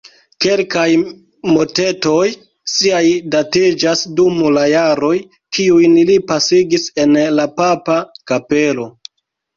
[0.43, 0.85] Kelkaj
[1.57, 2.23] motetoj
[2.77, 3.03] siaj
[3.35, 5.13] datiĝas dum la jaroj,
[5.59, 8.03] kiujn li pasigis en la papa
[8.33, 8.89] kapelo.